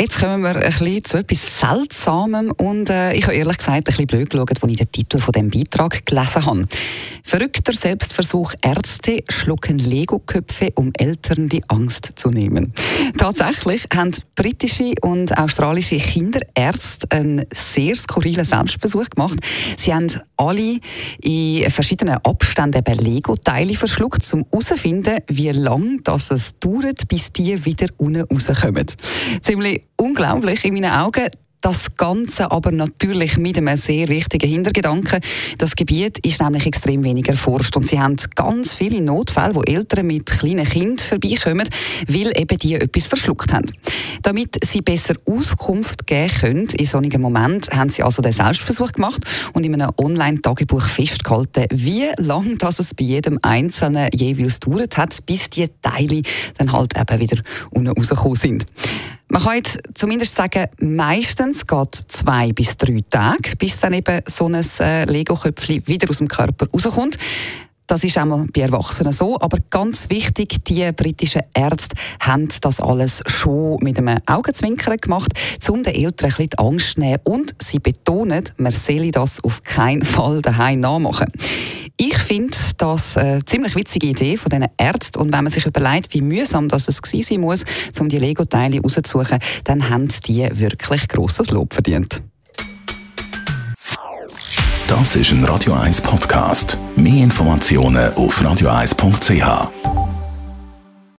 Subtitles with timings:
[0.00, 3.82] Jetzt kommen wir ein bisschen zu etwas Seltsamem und äh, ich habe ehrlich gesagt ein
[3.82, 6.66] bisschen blöd geschaut, als ich den Titel von dem Beitrag gelesen habe.
[7.24, 12.72] Verrückter Selbstversuch, Ärzte schlucken Lego-Köpfe, um Eltern die Angst zu nehmen.
[13.18, 19.40] Tatsächlich haben britische und australische Kinderärzte einen sehr skurrilen Selbstversuch gemacht.
[19.76, 20.78] Sie haben alle
[21.22, 28.22] in verschiedenen Abständen Lego-Teile verschluckt, um herauszufinden, wie lange es dauert, bis die wieder unten
[28.22, 28.86] rauskommen.
[29.42, 31.28] Ziemlich unglaublich in meinen Augen.
[31.60, 35.18] Das Ganze aber natürlich mit einem sehr wichtigen Hintergedanken.
[35.58, 40.06] Das Gebiet ist nämlich extrem wenig erforscht und sie haben ganz viele Notfälle, wo Eltern
[40.06, 41.68] mit kleinen Kindern vorbeikommen,
[42.06, 43.66] weil eben die etwas verschluckt haben.
[44.22, 49.24] Damit sie besser Auskunft geben können in solchen Moment, haben sie also den Selbstversuch gemacht
[49.52, 55.26] und in einem Online-Tagebuch festgehalten, wie lange das es bei jedem Einzelnen jeweils dauert hat,
[55.26, 56.22] bis die Teile
[56.56, 58.66] dann halt eben wieder unten rausgekommen sind.
[59.38, 64.46] Man kann jetzt zumindest sagen, meistens geht zwei bis drei Tage, bis dann eben so
[64.46, 67.16] ein äh, Lego-Köpfchen wieder aus dem Körper rauskommt.
[67.86, 73.22] Das ist einmal bei Erwachsenen so, aber ganz wichtig, die britischen Ärzte haben das alles
[73.26, 75.30] schon mit einem Augenzwinkern gemacht,
[75.68, 77.20] um den Eltern ein bisschen Angst zu nehmen.
[77.22, 81.30] Und sie betonen, man solle das auf keinen Fall daheim nachmachen.
[82.28, 85.18] Finde das eine ziemlich witzige Idee von diesen Ärzten.
[85.18, 87.64] Und wenn man sich überlegt, wie mühsam das sein muss,
[87.98, 92.20] um die Lego-Teile rauszusuchen, dann haben die wirklich grosses Lob verdient.
[94.88, 96.76] Das ist ein Radio 1 Podcast.
[96.96, 99.97] Mehr Informationen auf radio1.ch.